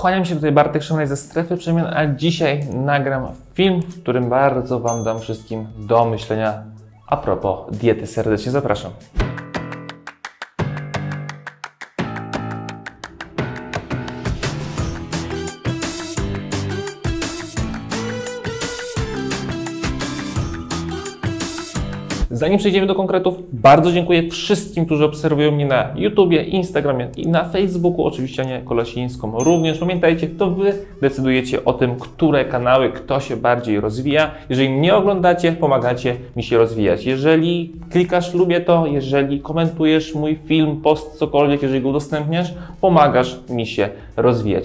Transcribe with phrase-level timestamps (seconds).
[0.00, 4.80] Kłaniam się tutaj Bartek Szymlej ze Strefy Przemian, a dzisiaj nagram film, w którym bardzo
[4.80, 6.62] Wam dam wszystkim do myślenia
[7.06, 8.06] a propos diety.
[8.06, 8.92] Serdecznie zapraszam.
[22.40, 27.44] Zanim przejdziemy do konkretów, bardzo dziękuję wszystkim, którzy obserwują mnie na YouTubie, Instagramie i na
[27.44, 29.78] Facebooku, oczywiście nie Kolasińską również.
[29.78, 34.30] Pamiętajcie, to Wy decydujecie o tym, które kanały, kto się bardziej rozwija.
[34.48, 37.04] Jeżeli mnie oglądacie, pomagacie mi się rozwijać.
[37.04, 43.66] Jeżeli klikasz lubię to, jeżeli komentujesz mój film, post, cokolwiek, jeżeli go udostępniasz, pomagasz mi
[43.66, 44.00] się rozwijać.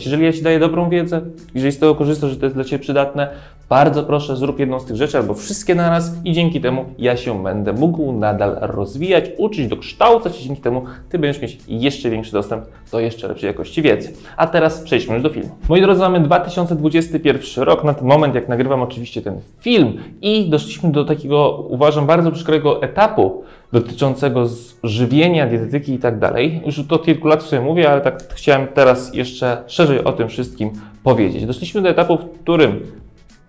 [0.06, 1.22] Jeżeli ja Ci daję dobrą wiedzę,
[1.56, 3.30] jeżeli z tego korzystasz, że to jest dla Ciebie przydatne,
[3.70, 7.44] bardzo proszę zrób jedną z tych rzeczy albo wszystkie naraz i dzięki temu ja się
[7.44, 12.66] będę mógł nadal rozwijać, uczyć, dokształcać i dzięki temu Ty będziesz mieć jeszcze większy dostęp
[12.92, 14.14] do jeszcze lepszej jakości wiedzy.
[14.38, 15.50] A teraz przejdźmy już do filmu.
[15.70, 20.92] Moi drodzy, mamy 2021 rok, na ten moment jak nagrywam oczywiście ten film i doszliśmy
[20.92, 23.44] do takiego, uważam, bardzo przykrego etapu
[23.74, 24.46] dotyczącego
[24.84, 26.62] żywienia, dietetyki i tak dalej.
[26.66, 30.72] Już od kilku lat sobie mówię, ale tak chciałem teraz jeszcze szerzej o tym wszystkim
[31.04, 31.46] powiedzieć.
[31.46, 32.80] Doszliśmy do etapu, w którym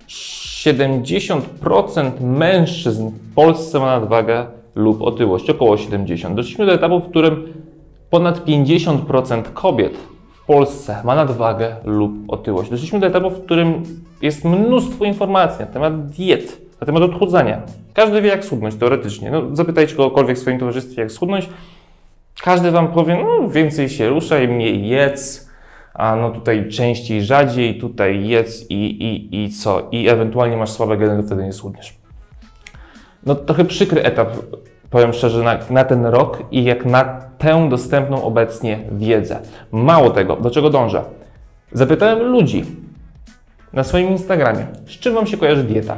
[0.09, 6.35] 70% mężczyzn w Polsce ma nadwagę lub otyłość, około 70%.
[6.35, 7.53] Doszliśmy do etapu, w którym
[8.11, 9.99] ponad 50% kobiet
[10.33, 12.71] w Polsce ma nadwagę lub otyłość.
[12.71, 13.83] Doszliśmy do etapu, w którym
[14.23, 17.63] jest mnóstwo informacji na temat diet, na temat odchudzania.
[17.95, 19.31] Każdy wie, jak schudnąć teoretycznie.
[19.31, 21.49] No, zapytajcie kogokolwiek w swoim towarzystwie, jak schudnąć.
[22.43, 25.51] Każdy Wam powie, no więcej się ruszaj, mniej jedz,
[25.95, 29.89] a no tutaj częściej, rzadziej, tutaj jedz i, i, i co?
[29.93, 31.97] I ewentualnie masz słabe geny, to wtedy nie schudniesz.
[33.27, 34.29] No trochę przykry etap,
[34.91, 37.05] powiem szczerze, na, na ten rok i jak na
[37.39, 39.41] tę dostępną obecnie wiedzę.
[39.73, 41.05] Mało tego, do czego dążę?
[41.73, 42.65] Zapytałem ludzi
[43.73, 45.97] na swoim Instagramie, z czym Wam się kojarzy dieta?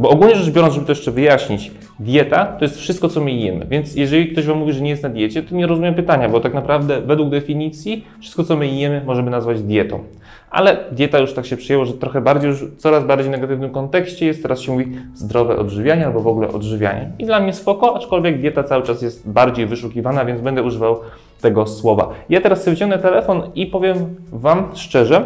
[0.00, 3.66] Bo ogólnie rzecz biorąc, żeby to jeszcze wyjaśnić, dieta to jest wszystko, co my jemy.
[3.66, 6.40] Więc jeżeli ktoś Wam mówi, że nie jest na diecie, to nie rozumiem pytania, bo
[6.40, 10.04] tak naprawdę według definicji wszystko, co my jemy, możemy nazwać dietą.
[10.50, 14.42] Ale dieta już tak się przyjęło, że trochę bardziej, już coraz bardziej negatywnym kontekście jest.
[14.42, 17.10] Teraz się mówi zdrowe odżywianie albo w ogóle odżywianie.
[17.18, 21.00] I dla mnie spoko, aczkolwiek dieta cały czas jest bardziej wyszukiwana, więc będę używał
[21.40, 22.08] tego słowa.
[22.28, 23.96] Ja teraz sobie wyciągnę telefon i powiem
[24.32, 25.24] Wam szczerze,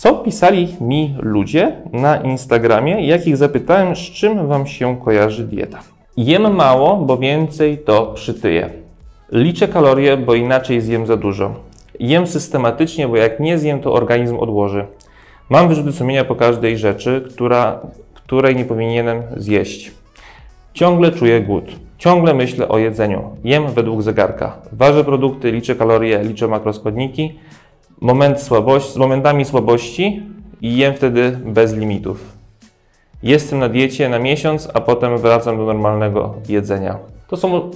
[0.00, 5.78] co pisali mi ludzie na Instagramie, jak ich zapytałem, z czym Wam się kojarzy dieta.
[6.16, 8.70] Jem mało, bo więcej to przytyję.
[9.32, 11.54] Liczę kalorie, bo inaczej zjem za dużo.
[11.98, 14.86] Jem systematycznie, bo jak nie zjem, to organizm odłoży.
[15.48, 17.80] Mam wyrzuty sumienia po każdej rzeczy, która,
[18.14, 19.92] której nie powinienem zjeść.
[20.74, 21.64] Ciągle czuję głód.
[21.98, 23.36] Ciągle myślę o jedzeniu.
[23.44, 24.56] Jem według zegarka.
[24.72, 27.38] Ważę produkty, liczę kalorie, liczę makroskładniki
[28.00, 30.22] moment słabości, z momentami słabości
[30.62, 32.36] i jem wtedy bez limitów.
[33.22, 36.98] Jestem na diecie na miesiąc, a potem wracam do normalnego jedzenia.
[37.28, 37.70] To są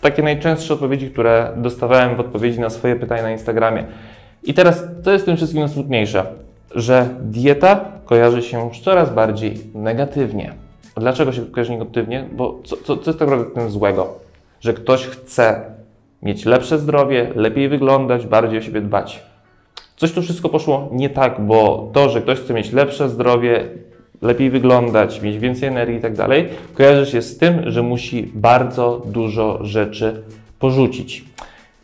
[0.00, 3.84] takie najczęstsze odpowiedzi, które dostawałem w odpowiedzi na swoje pytania na Instagramie.
[4.44, 6.26] I teraz, co jest tym wszystkim najsmutniejsze?
[6.74, 10.54] Że dieta kojarzy się już coraz bardziej negatywnie.
[10.96, 12.28] Dlaczego się kojarzy negatywnie?
[12.32, 14.14] Bo co, co, co jest tak naprawdę tym złego?
[14.60, 15.60] Że ktoś chce
[16.22, 19.31] mieć lepsze zdrowie, lepiej wyglądać, bardziej o siebie dbać.
[20.02, 23.68] Coś tu wszystko poszło nie tak, bo to, że ktoś chce mieć lepsze zdrowie,
[24.22, 29.02] lepiej wyglądać, mieć więcej energii i tak dalej, kojarzy się z tym, że musi bardzo
[29.06, 30.22] dużo rzeczy
[30.58, 31.24] porzucić.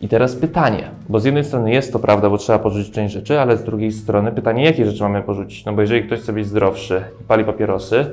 [0.01, 3.41] I teraz pytanie, bo z jednej strony jest to prawda, bo trzeba porzucić część rzeczy,
[3.41, 5.65] ale z drugiej strony pytanie, jakie rzeczy mamy porzucić?
[5.65, 8.07] No bo jeżeli ktoś chce być zdrowszy i pali papierosy,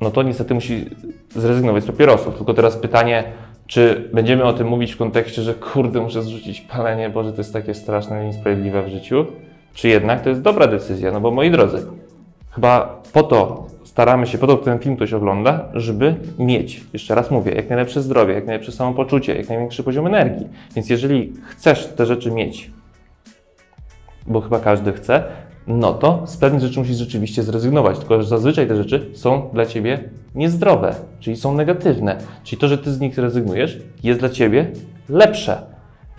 [0.00, 0.86] no to niestety musi
[1.30, 2.36] zrezygnować z papierosów.
[2.36, 3.24] Tylko teraz pytanie,
[3.68, 7.52] czy będziemy o tym mówić w kontekście, że kurde, muszę zrzucić palenie, Boże, to jest
[7.52, 9.26] takie straszne i niesprawiedliwe w życiu?
[9.74, 11.12] Czy jednak to jest dobra decyzja?
[11.12, 11.86] No bo moi drodzy,
[12.50, 17.30] chyba po to staramy się, po to ten film ktoś ogląda, żeby mieć, jeszcze raz
[17.30, 20.48] mówię, jak najlepsze zdrowie, jak najlepsze samopoczucie, jak największy poziom energii.
[20.76, 22.70] Więc jeżeli chcesz te rzeczy mieć,
[24.26, 25.24] bo chyba każdy chce,
[25.68, 27.98] no to z pewnych rzeczy musisz rzeczywiście zrezygnować.
[27.98, 29.98] Tylko, że zazwyczaj te rzeczy są dla ciebie
[30.34, 32.18] niezdrowe, czyli są negatywne.
[32.44, 34.66] Czyli to, że ty z nich rezygnujesz, jest dla ciebie
[35.08, 35.62] lepsze.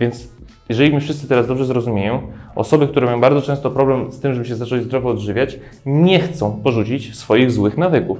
[0.00, 0.28] Więc
[0.68, 2.22] jeżeli my wszyscy teraz dobrze zrozumieją,
[2.54, 6.60] osoby, które mają bardzo często problem z tym, żeby się zacząć zdrowo odżywiać, nie chcą
[6.62, 8.18] porzucić swoich złych nawyków.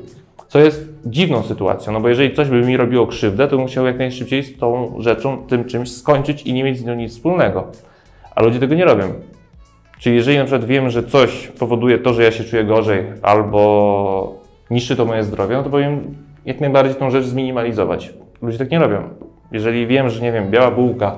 [0.49, 3.87] Co jest dziwną sytuacją, no bo jeżeli coś by mi robiło krzywdę, to bym chciał
[3.87, 7.67] jak najszybciej z tą rzeczą, tym czymś skończyć i nie mieć z nią nic wspólnego.
[8.35, 9.12] A ludzie tego nie robią.
[10.00, 14.35] Czyli jeżeli na przykład wiem, że coś powoduje to, że ja się czuję gorzej albo
[14.70, 16.14] niszczy to moje zdrowie, no to powiem
[16.44, 18.12] jak najbardziej tą rzecz zminimalizować.
[18.43, 19.02] Ludzie tak nie robią.
[19.52, 21.17] Jeżeli wiem, że nie wiem, biała bułka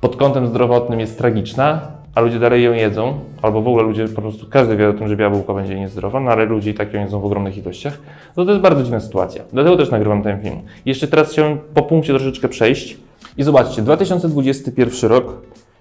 [0.00, 1.80] pod kątem zdrowotnym jest tragiczna,
[2.14, 5.08] a ludzie dalej ją jedzą, albo w ogóle ludzie po prostu, każdy wie o tym,
[5.08, 7.98] że biała bułka będzie niezdrowa, no ale ludzie i tak ją jedzą w ogromnych ilościach,
[8.36, 9.42] no to jest bardzo dziwna sytuacja.
[9.52, 10.60] Dlatego też nagrywam ten film.
[10.86, 12.96] Jeszcze teraz chciałem po punkcie troszeczkę przejść
[13.36, 15.32] i zobaczcie, 2021 rok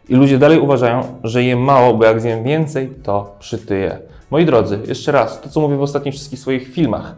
[0.09, 3.99] i ludzie dalej uważają, że jem mało, bo jak zjem więcej, to przytyję.
[4.31, 7.15] Moi drodzy, jeszcze raz, to co mówię w ostatnich wszystkich swoich filmach.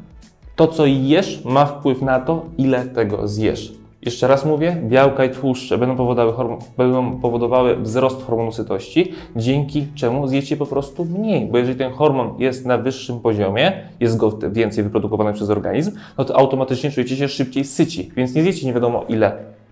[0.55, 3.73] To, co jesz, ma wpływ na to, ile tego zjesz.
[4.01, 10.27] Jeszcze raz mówię, białka i tłuszcze będą powodowały, będą powodowały wzrost hormonu sytości, dzięki czemu
[10.27, 11.45] zjecie po prostu mniej.
[11.45, 16.25] Bo jeżeli ten hormon jest na wyższym poziomie, jest go więcej wyprodukowany przez organizm, no
[16.25, 19.31] to automatycznie czujecie się szybciej syci, więc nie zjecie nie wiadomo ile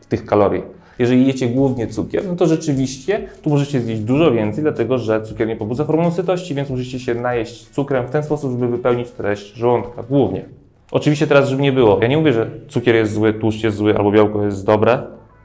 [0.09, 0.76] tych kalorii.
[0.99, 5.47] Jeżeli jecie głównie cukier, no to rzeczywiście tu możecie zjeść dużo więcej, dlatego że cukier
[5.47, 9.53] nie pobudza hormonu sytości, więc musicie się najeść cukrem w ten sposób, żeby wypełnić treść
[9.53, 10.45] żołądka głównie.
[10.91, 13.97] Oczywiście teraz, żeby nie było, ja nie mówię, że cukier jest zły, tłuszcz jest zły
[13.97, 15.03] albo białko jest dobre,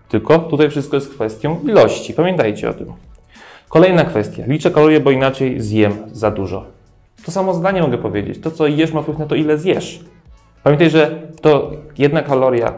[0.09, 2.15] tylko tutaj wszystko jest kwestią ilości.
[2.15, 2.87] Pamiętajcie o tym.
[3.69, 4.43] Kolejna kwestia.
[4.47, 6.65] Liczę kalorie, bo inaczej zjem za dużo.
[7.25, 8.41] To samo zdanie mogę powiedzieć.
[8.41, 10.01] To, co jesz, ma wpływ na to, ile zjesz.
[10.63, 12.75] Pamiętaj, że to jedna kaloria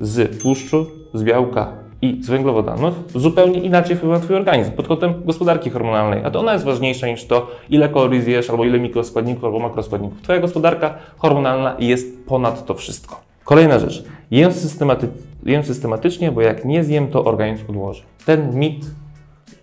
[0.00, 1.72] z tłuszczu, z białka
[2.02, 6.40] i z węglowodanów zupełnie inaczej wpływa na Twój organizm pod kątem gospodarki hormonalnej, a to
[6.40, 10.22] ona jest ważniejsza niż to, ile kalorii zjesz, albo ile mikroskładników, albo makroskładników.
[10.22, 13.20] Twoja gospodarka hormonalna jest ponad to wszystko.
[13.44, 14.04] Kolejna rzecz.
[14.30, 15.08] Jem, systematy
[15.46, 18.02] jem systematycznie, bo jak nie zjem, to organizm odłoży.
[18.26, 18.86] Ten mit,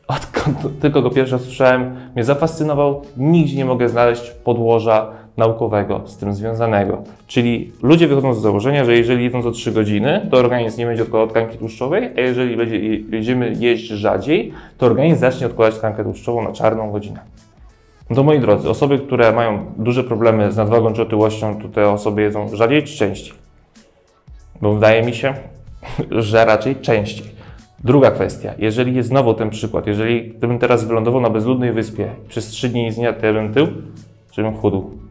[0.08, 3.02] odkąd tylko go pierwszy słyszałem, mnie zafascynował.
[3.18, 7.04] Nigdzie nie mogę znaleźć podłoża naukowego z tym związanego.
[7.28, 11.04] Czyli ludzie wychodzą z założenia, że jeżeli jedzą co 3 godziny, to organizm nie będzie
[11.04, 12.80] odkładał tkanki tłuszczowej, a jeżeli będzie,
[13.10, 17.20] będziemy jeść rzadziej, to organizm zacznie odkładać tkankę tłuszczową na czarną godzinę.
[18.10, 21.90] No to moi drodzy, osoby, które mają duże problemy z nadwagą czy otyłością, to te
[21.90, 23.34] osoby jedzą rzadziej czy częściej?
[24.62, 25.34] Bo wydaje mi się,
[26.12, 27.36] że raczej częściej.
[27.84, 32.48] Druga kwestia, jeżeli jest znowu ten przykład, jeżeli gdybym teraz wylądował na bezludnej wyspie przez
[32.48, 33.68] 3 dni z dnia, bym tył,
[34.32, 35.05] żebym chudł.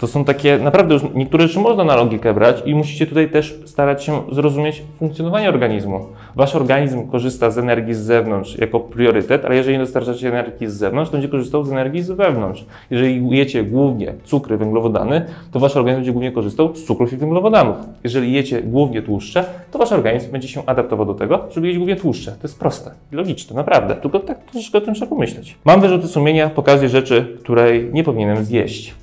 [0.00, 3.60] To są takie, naprawdę już niektóre rzeczy można na logikę brać i musicie tutaj też
[3.64, 6.06] starać się zrozumieć funkcjonowanie organizmu.
[6.36, 10.72] Wasz organizm korzysta z energii z zewnątrz jako priorytet, ale jeżeli nie dostarczacie energii z
[10.72, 12.64] zewnątrz, to będzie korzystał z energii z wewnątrz.
[12.90, 17.76] Jeżeli jecie głównie cukry, węglowodany, to wasz organizm będzie głównie korzystał z cukrów i węglowodanów.
[18.04, 21.96] Jeżeli jecie głównie tłuszcze, to wasz organizm będzie się adaptował do tego, żeby jeść głównie
[21.96, 22.30] tłuszcze.
[22.30, 23.96] To jest proste logiczne, naprawdę.
[23.96, 25.56] Tylko tak troszeczkę o tym trzeba pomyśleć.
[25.64, 28.99] Mam wyrzuty sumienia po każdej rzeczy, której nie powinienem zjeść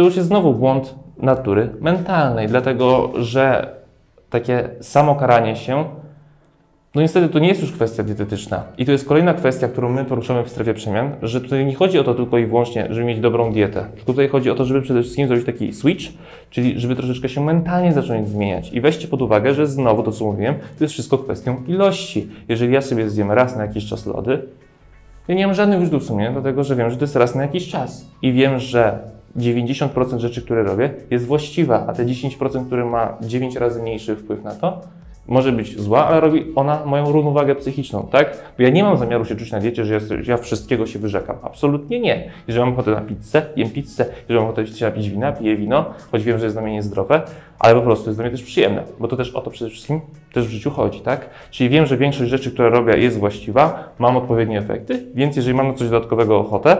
[0.00, 3.74] to już jest znowu błąd natury mentalnej, dlatego że
[4.30, 5.84] takie samokaranie się,
[6.94, 8.62] no niestety to nie jest już kwestia dietetyczna.
[8.78, 11.98] I to jest kolejna kwestia, którą my poruszamy w strefie przemian, że tutaj nie chodzi
[11.98, 13.84] o to tylko i wyłącznie, żeby mieć dobrą dietę.
[14.06, 16.04] Tutaj chodzi o to, żeby przede wszystkim zrobić taki switch,
[16.50, 18.72] czyli żeby troszeczkę się mentalnie zacząć zmieniać.
[18.72, 22.28] I weźcie pod uwagę, że znowu to, co mówiłem, to jest wszystko kwestią ilości.
[22.48, 24.42] Jeżeli ja sobie zjem raz na jakiś czas lody,
[25.28, 27.68] ja nie mam żadnych wyrzutów sumienia, dlatego że wiem, że to jest raz na jakiś
[27.68, 28.06] czas.
[28.22, 28.98] I wiem, że
[29.36, 34.44] 90% rzeczy, które robię, jest właściwa, a te 10%, które ma 9 razy mniejszy wpływ
[34.44, 34.80] na to,
[35.30, 38.38] może być zła, ale robi ona moją równowagę psychiczną, tak?
[38.58, 41.36] Bo ja nie mam zamiaru się czuć na diecie, że ja, wszystkiego się wyrzekam.
[41.42, 42.30] Absolutnie nie.
[42.48, 44.06] Jeżeli mam ochotę na pizzę, jem pizzę.
[44.22, 47.22] Jeżeli mam ochotę się napić wina, piję wino, choć wiem, że jest dla mnie niezdrowe,
[47.58, 50.00] ale po prostu jest dla mnie też przyjemne, bo to też o to przede wszystkim
[50.32, 51.30] też w życiu chodzi, tak?
[51.50, 55.68] Czyli wiem, że większość rzeczy, które robię jest właściwa, mam odpowiednie efekty, więc jeżeli mam
[55.68, 56.76] na coś dodatkowego ochotę,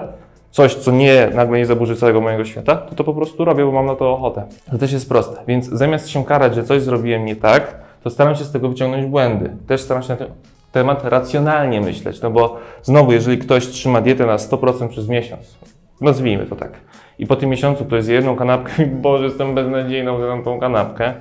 [0.50, 3.72] coś, co nie nagle nie zaburzy całego mojego świata, to to po prostu robię, bo
[3.72, 4.44] mam na to ochotę.
[4.70, 5.42] To też jest proste.
[5.46, 9.06] Więc zamiast się karać, że coś zrobiłem nie tak, to staram się z tego wyciągnąć
[9.06, 9.50] błędy.
[9.66, 10.28] Też staram się na ten
[10.72, 15.58] temat racjonalnie myśleć, no bo znowu, jeżeli ktoś trzyma dietę na 100% przez miesiąc,
[16.00, 16.72] nazwijmy to tak,
[17.18, 21.14] i po tym miesiącu to jest jedną kanapkę i Boże, jestem beznadziejną, zjadam tą kanapkę.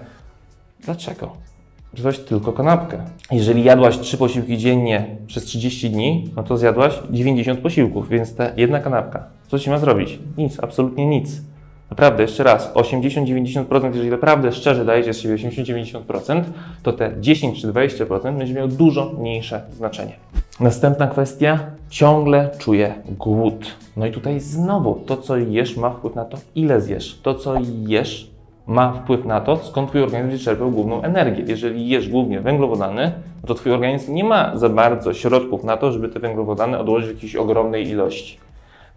[0.79, 1.48] Dlaczego?
[1.93, 2.97] Zjadłaś tylko kanapkę.
[3.31, 8.49] Jeżeli jadłaś trzy posiłki dziennie przez 30 dni, no to zjadłaś 90 posiłków, więc ta
[8.57, 9.23] jedna kanapka.
[9.47, 10.19] Co ci ma zrobić?
[10.37, 11.41] Nic, absolutnie nic.
[11.89, 16.43] Naprawdę, jeszcze raz, 80-90%, jeżeli naprawdę szczerze dajecie z siebie 80-90%,
[16.83, 20.13] to te 10 czy 20% będzie miało dużo mniejsze znaczenie.
[20.59, 23.65] Następna kwestia, ciągle czuję głód.
[23.97, 27.19] No i tutaj znowu, to co jesz ma wpływ na to, ile zjesz.
[27.23, 27.55] To co
[27.87, 28.31] jesz
[28.69, 31.43] ma wpływ na to, skąd Twój organizm czerpał główną energię.
[31.47, 33.11] Jeżeli jesz głównie węglowodany,
[33.47, 37.13] to Twój organizm nie ma za bardzo środków na to, żeby te węglowodany odłożyć w
[37.13, 38.37] jakiejś ogromnej ilości.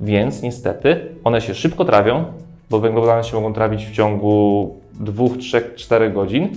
[0.01, 2.25] Więc niestety one się szybko trawią,
[2.71, 6.49] bo węglowodany się mogą trawić w ciągu 2, 3, 4 godzin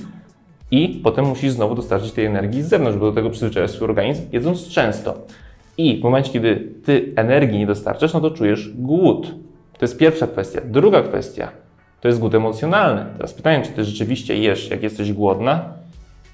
[0.72, 4.24] i potem musisz znowu dostarczyć tej energii z zewnątrz, bo do tego przyzwyczajasz swój organizm,
[4.32, 5.14] jedząc często.
[5.78, 9.36] I w momencie, kiedy Ty energii nie dostarczasz, no to czujesz głód.
[9.74, 10.62] To jest pierwsza kwestia.
[10.66, 11.50] Druga kwestia–
[12.02, 13.06] to jest głód emocjonalny.
[13.18, 15.62] Teraz pytanie, czy ty rzeczywiście jesz, jak jesteś głodna,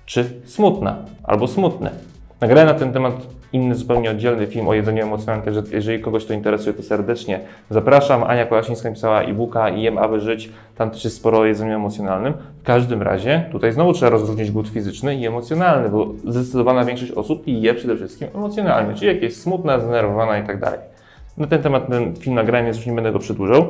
[0.06, 1.90] czy smutna, albo smutny.
[2.42, 3.14] Nagrałem na ten temat
[3.54, 7.40] inny, zupełnie oddzielny film o jedzeniu emocjonalnym, także jeżeli kogoś to interesuje, to serdecznie
[7.70, 8.24] zapraszam.
[8.24, 10.50] Ania Kolasińska napisała e-booka Jem, aby żyć.
[10.78, 12.34] Tam też jest sporo o jedzeniu emocjonalnym.
[12.62, 17.44] W każdym razie tutaj znowu trzeba rozróżnić głód fizyczny i emocjonalny, bo zdecydowana większość osób
[17.46, 20.80] je przede wszystkim emocjonalnie, czyli jak jest smutna, zdenerwowana i tak dalej.
[21.38, 23.68] Na ten temat ten film nagrałem, więc już nie będę go przedłużał.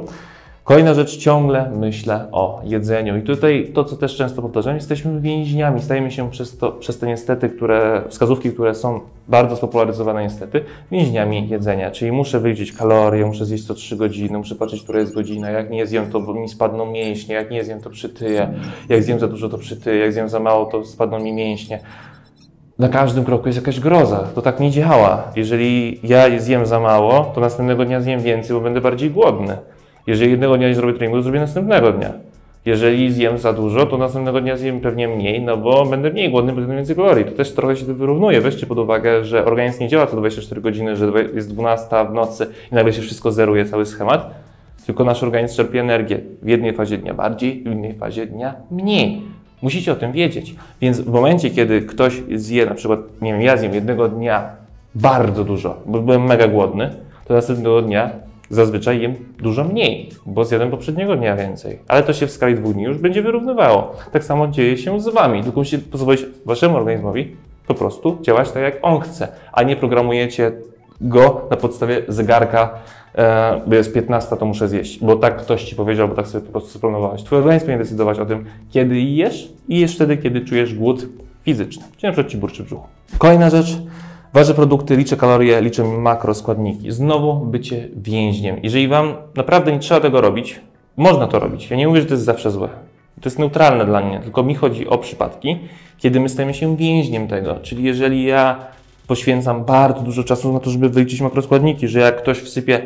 [0.72, 3.18] Kolejna rzecz, ciągle myślę o jedzeniu.
[3.18, 5.82] I tutaj to, co też często powtarzam, jesteśmy więźniami.
[5.82, 11.50] Stajemy się przez, to, przez te niestety, które, wskazówki, które są bardzo spopularyzowane niestety, więźniami
[11.50, 11.92] jedzenia.
[11.92, 15.50] Czyli muszę wyliczyć kalorie, muszę zjeść co 3 godziny, muszę patrzeć, która jest godzina.
[15.50, 18.54] Jak nie zjem, to mi spadną mięśnie, jak nie zjem, to przytyję.
[18.90, 19.98] Jak zjem za dużo, to przytyję.
[19.98, 21.80] Jak zjem za mało, to spadną mi mięśnie
[22.80, 24.28] na każdym kroku jest jakaś groza.
[24.36, 25.24] To tak nie działa.
[25.36, 29.58] Jeżeli ja zjem za mało, to następnego dnia zjem więcej, bo będę bardziej głodny.
[30.08, 32.14] Jeżeli jednego dnia nie zrobię treningu, to zrobię następnego dnia.
[32.66, 36.54] Jeżeli zjem za dużo, to następnego dnia zjem pewnie mniej, no bo będę mniej głodny,
[36.54, 37.26] będę więcej kalorii.
[37.26, 38.42] To też trochę się to wyrównuje.
[38.42, 42.48] Weźcie pod uwagę, że organizm nie działa co 24 godziny, że jest 12 w nocy
[42.72, 44.34] i nagle się wszystko zeruje, cały schemat.
[44.86, 49.22] Tylko nasz organizm czerpie energię w jednej fazie dnia bardziej, w innej fazie dnia mniej.
[49.62, 50.56] Musicie o tym wiedzieć.
[50.82, 54.50] Więc w momencie, kiedy ktoś zje, na przykład, nie wiem, ja zjem jednego dnia
[54.96, 56.90] bardzo dużo, bo byłem mega głodny,
[57.26, 58.10] to następnego dnia
[58.52, 61.80] zazwyczaj jem dużo mniej, bo zjadłem poprzedniego dnia więcej.
[61.88, 63.96] Ale to się w skali dwóch dni już będzie wyrównywało.
[64.12, 65.44] Tak samo dzieje się z Wami.
[65.44, 67.36] Tylko musicie pozwolić Waszemu organizmowi
[67.68, 70.52] po prostu działać tak, jak on chce, a nie programujecie
[71.02, 72.74] go na podstawie zegarka,
[73.16, 76.46] e, bo jest 15, to muszę zjeść, bo tak ktoś Ci powiedział, bo tak sobie
[76.46, 77.24] po prostu zaplanowałeś.
[77.24, 81.06] Twój organizm powinien decydować o tym, kiedy jesz i jesz wtedy, kiedy czujesz głód
[81.44, 82.88] fizyczny, czyli na przykład Ci burczy brzuchu.
[83.18, 83.78] Kolejna rzecz,
[84.34, 86.92] Ważę produkty, liczę kalorie, liczę makroskładniki.
[86.92, 88.56] Znowu bycie więźniem.
[88.64, 90.60] Jeżeli Wam naprawdę nie trzeba tego robić,
[90.98, 91.70] można to robić.
[91.70, 92.70] Ja nie mówię, że to jest zawsze złe.
[93.22, 95.58] To jest neutralne dla mnie, tylko mi chodzi o przypadki,
[95.98, 97.56] kiedy my stajemy się więźniem tego.
[97.62, 98.60] Czyli jeżeli ja
[99.08, 102.82] poświęcam bardzo dużo czasu na to, żeby wyliczyć makroskładniki, że jak ktoś wsypie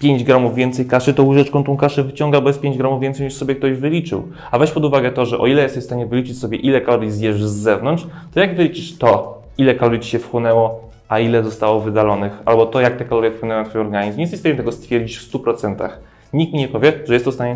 [0.00, 3.34] 5 gramów więcej kaszy, to łyżeczką tą kaszę wyciąga, bo jest 5 gramów więcej niż
[3.34, 4.28] sobie ktoś wyliczył.
[4.50, 7.10] A weź pod uwagę to, że o ile jesteś w stanie wyliczyć sobie, ile kalorii
[7.10, 11.80] zjesz z zewnątrz, to jak wyliczysz to, ile kalorii ci się wchłonęło, a ile zostało
[11.80, 14.16] wydalonych, albo to, jak te kalorie wpłynęły na Twój organizm.
[14.16, 15.88] Nie jesteś w stanie tego stwierdzić w 100%.
[16.32, 17.54] Nikt mi nie powie, że jest, to w stanie,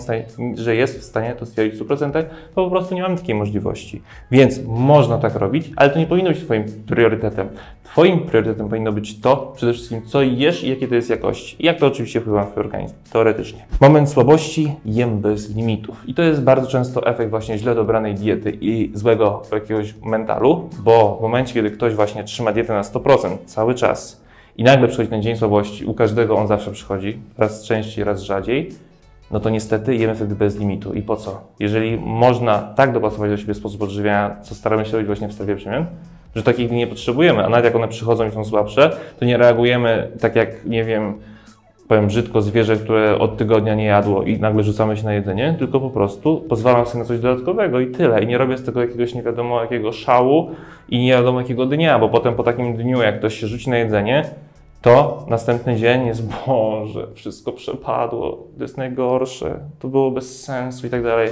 [0.55, 2.25] że jest w stanie to stwierdzić w 100%,
[2.57, 4.03] bo po prostu nie mam takiej możliwości.
[4.31, 7.49] Więc można tak robić, ale to nie powinno być Twoim priorytetem.
[7.85, 11.57] Twoim priorytetem powinno być to przede wszystkim, co jesz i jakie to jest jakości.
[11.59, 13.67] I jak to oczywiście wpływa na Twój organizm, teoretycznie.
[13.81, 16.09] Moment słabości, jem bez limitów.
[16.09, 21.17] I to jest bardzo często efekt właśnie źle dobranej diety i złego jakiegoś mentalu, bo
[21.19, 24.22] w momencie, kiedy ktoś właśnie trzyma dietę na 100% cały czas,
[24.57, 28.69] i nagle przychodzi ten dzień słabości, u każdego on zawsze przychodzi, raz częściej, raz rzadziej,
[29.31, 30.95] no to niestety jemy wtedy bez limitu.
[30.95, 31.41] I po co?
[31.61, 35.57] Jeżeli można tak dopasować do siebie sposób odżywiania, co staramy się robić właśnie w strefie
[35.57, 35.87] przemian,
[36.37, 39.37] że takich dni nie potrzebujemy, a nawet jak one przychodzą i są słabsze, to nie
[39.37, 41.15] reagujemy tak jak, nie wiem,
[41.93, 45.81] powiem brzydko, zwierzę, które od tygodnia nie jadło i nagle rzucamy się na jedzenie, tylko
[45.81, 48.23] po prostu pozwalam sobie na coś dodatkowego i tyle.
[48.23, 50.51] I nie robię z tego jakiegoś nie wiadomo jakiego szału
[50.89, 53.79] i nie wiadomo jakiego dnia, bo potem po takim dniu, jak ktoś się rzuci na
[53.79, 54.25] jedzenie,
[54.83, 60.91] to następny dzień jest, Boże, wszystko przepadło, to jest najgorsze, to było bez sensu i
[60.91, 61.29] tak dalej.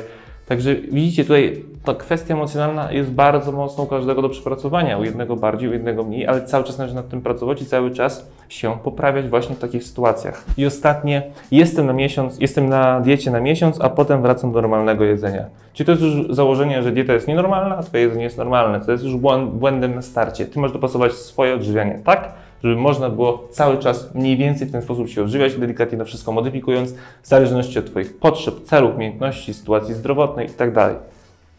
[0.50, 5.36] Także widzicie, tutaj ta kwestia emocjonalna jest bardzo mocno u każdego do przepracowania, u jednego
[5.36, 8.78] bardziej, u jednego mniej, ale cały czas należy nad tym pracować i cały czas się
[8.84, 10.44] poprawiać właśnie w takich sytuacjach.
[10.56, 15.04] I ostatnie, jestem na miesiąc, jestem na diecie na miesiąc, a potem wracam do normalnego
[15.04, 15.44] jedzenia.
[15.72, 18.80] Czyli to jest już założenie, że dieta jest nienormalna, a twoje jedzenie jest normalne.
[18.80, 19.16] To jest już
[19.52, 20.46] błędem na starcie.
[20.46, 22.32] Ty możesz dopasować swoje odżywianie tak,
[22.64, 26.32] żeby można było cały czas mniej więcej w ten sposób się odżywiać, delikatnie to wszystko
[26.32, 30.74] modyfikując, w zależności od Twoich potrzeb, celów, umiejętności, sytuacji zdrowotnej itd.
[30.74, 31.10] Tak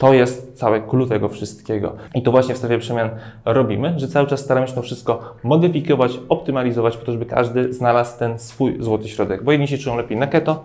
[0.01, 1.95] to jest całe clue tego wszystkiego.
[2.15, 3.09] I to właśnie w strefie przemian
[3.45, 8.19] robimy, że cały czas staramy się to wszystko modyfikować, optymalizować, po to, żeby każdy znalazł
[8.19, 9.43] ten swój złoty środek.
[9.43, 10.63] Bo jedni się czują lepiej na keto,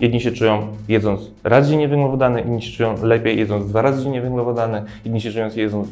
[0.00, 4.20] Jedni się czują jedząc raz dziennie węglowodany, inni się czują lepiej jedząc dwa razy dziennie
[4.20, 5.88] węglowodany, inni się czują, jedząc,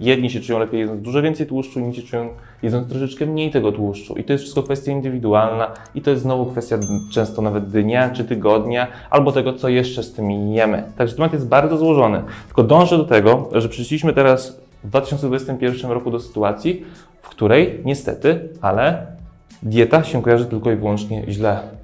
[0.00, 2.28] jedni się czują lepiej jedząc dużo więcej tłuszczu, inni się czują
[2.62, 4.14] jedząc troszeczkę mniej tego tłuszczu.
[4.16, 6.78] I to jest wszystko kwestia indywidualna i to jest znowu kwestia
[7.12, 10.84] często nawet dnia czy tygodnia, albo tego, co jeszcze z tym jemy.
[10.96, 12.22] Także temat jest bardzo złożony.
[12.46, 16.84] Tylko dążę do tego, że przyszliśmy teraz w 2021 roku do sytuacji,
[17.22, 19.06] w której niestety, ale
[19.62, 21.81] dieta się kojarzy tylko i wyłącznie źle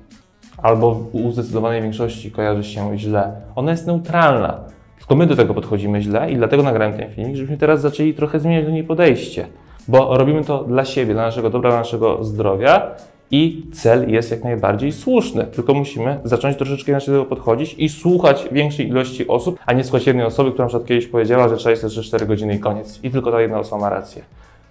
[0.63, 3.33] albo u zdecydowanej większości kojarzy się źle.
[3.57, 4.61] Ona jest neutralna.
[4.99, 8.41] Tylko my do tego podchodzimy źle i dlatego nagrałem ten filmik, żebyśmy teraz zaczęli trochę
[8.41, 9.47] zmieniać do niej podejście.
[9.89, 12.91] Bo robimy to dla siebie, dla naszego dobra, dla naszego zdrowia
[13.31, 15.45] i cel jest jak najbardziej słuszny.
[15.45, 19.85] Tylko musimy zacząć troszeczkę inaczej do tego podchodzić i słuchać większej ilości osób, a nie
[19.85, 22.59] słuchać jednej osoby, która na przykład kiedyś powiedziała, że trzeba jest jeszcze 4 godziny i
[22.59, 23.01] koniec.
[23.03, 24.23] I tylko ta jedna osoba ma rację.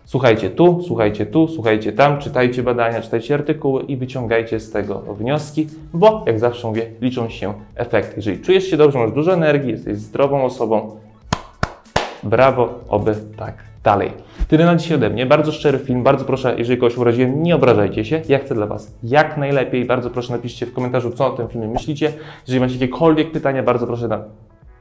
[0.08, 5.68] Słuchajcie tu, słuchajcie tu, słuchajcie tam, czytajcie badania, czytajcie artykuły i wyciągajcie z tego wnioski,
[5.94, 8.14] bo jak zawsze mówię, liczą się efekty.
[8.16, 10.96] Jeżeli czujesz się dobrze, masz dużo energii, jesteś zdrową osobą,
[12.24, 14.12] brawo, oby tak dalej.
[14.48, 15.26] Tyle na dzisiaj ode mnie.
[15.26, 16.04] Bardzo szczery film.
[16.04, 18.22] Bardzo proszę, jeżeli kogoś uraziłem, nie obrażajcie się.
[18.30, 19.86] Ja chcę dla Was jak najlepiej.
[19.86, 22.14] Bardzo proszę, napiszcie w komentarzu, co o tym filmie myślicie.
[22.48, 24.24] Jeżeli macie jakiekolwiek pytania, bardzo proszę na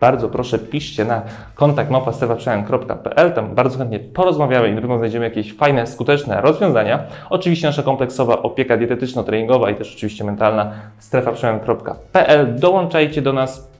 [0.00, 1.22] bardzo proszę piszcie na
[1.54, 6.98] kontakt małpa.pl, tam bardzo chętnie porozmawiamy i na pewno znajdziemy jakieś fajne, skuteczne rozwiązania.
[7.30, 12.54] Oczywiście nasza kompleksowa opieka dietetyczno-treningowa i też oczywiście mentalna strefa.pl.
[12.54, 13.75] Dołączajcie do nas.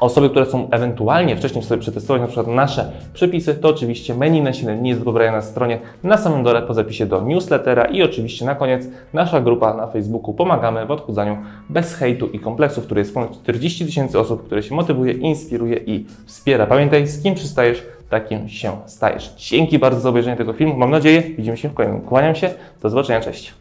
[0.00, 4.52] Osoby, które chcą ewentualnie wcześniej sobie przetestować na przykład nasze przepisy, to oczywiście menu na
[4.52, 8.44] 7 dni jest do na stronie na samym dole po zapisie do newslettera i oczywiście
[8.44, 11.36] na koniec nasza grupa na Facebooku Pomagamy w odchudzaniu
[11.68, 15.76] bez hejtu i kompleksów, w której jest ponad 40 tysięcy osób, które się motywuje, inspiruje
[15.76, 16.66] i wspiera.
[16.66, 19.34] Pamiętaj, z kim przystajesz, takim się stajesz.
[19.36, 20.76] Dzięki bardzo za obejrzenie tego filmu.
[20.76, 22.00] Mam nadzieję, widzimy się w kolejnym.
[22.00, 22.50] Kłaniam się,
[22.82, 23.54] do zobaczenia, cześć.